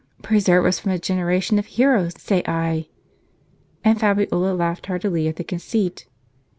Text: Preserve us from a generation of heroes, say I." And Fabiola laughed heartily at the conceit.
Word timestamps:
Preserve 0.23 0.65
us 0.65 0.79
from 0.79 0.91
a 0.93 0.97
generation 0.97 1.59
of 1.59 1.67
heroes, 1.67 2.19
say 2.19 2.41
I." 2.47 2.87
And 3.83 3.99
Fabiola 3.99 4.55
laughed 4.55 4.87
heartily 4.87 5.27
at 5.27 5.35
the 5.35 5.43
conceit. 5.43 6.07